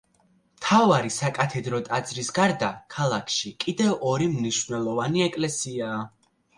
[0.61, 6.07] მთავარი საკათედრო ტაძრის გარდა ქალაქში კიდევ ორი მნიშვნელოვანი ეკლესიაა.